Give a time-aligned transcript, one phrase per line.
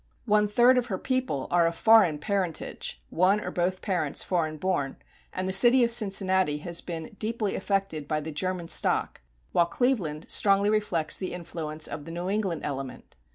[0.25, 4.97] One third of her people are of foreign parentage (one or both parents foreign born),
[5.31, 10.25] and the city of Cincinnati has been deeply affected by the German stock, while Cleveland
[10.27, 13.15] strongly reflects the influence of the New England element.